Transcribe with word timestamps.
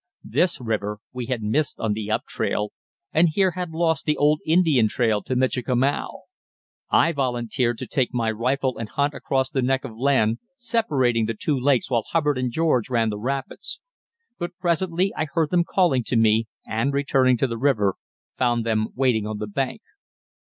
This 0.23 0.59
river 0.59 0.97
we 1.13 1.27
had 1.27 1.43
missed 1.43 1.79
on 1.79 1.93
the 1.93 2.09
up 2.09 2.25
trail 2.25 2.71
and 3.13 3.29
here 3.29 3.51
had 3.51 3.69
lost 3.69 4.05
the 4.05 4.17
old 4.17 4.41
Indian 4.47 4.87
trail 4.87 5.21
to 5.21 5.35
Michikamau. 5.35 6.21
I 6.89 7.11
volunteered 7.11 7.77
to 7.77 7.85
take 7.85 8.11
my 8.11 8.31
rifle 8.31 8.79
and 8.79 8.89
hunt 8.89 9.13
across 9.13 9.51
the 9.51 9.61
neck 9.61 9.85
of 9.85 9.95
land 9.95 10.39
separating 10.55 11.27
the 11.27 11.35
two 11.35 11.55
lakes 11.55 11.91
while 11.91 12.05
Hubbard 12.13 12.39
and 12.39 12.49
George 12.51 12.89
ran 12.89 13.11
the 13.11 13.19
rapids; 13.19 13.79
but 14.39 14.57
presently 14.57 15.13
I 15.15 15.25
heard 15.25 15.51
them 15.51 15.63
calling 15.63 16.03
to 16.05 16.15
me, 16.15 16.47
and, 16.65 16.91
returning 16.95 17.37
to 17.37 17.45
the 17.45 17.59
river, 17.59 17.93
found 18.39 18.65
them 18.65 18.87
waiting 18.95 19.27
on 19.27 19.37
the 19.37 19.45
bank. 19.45 19.83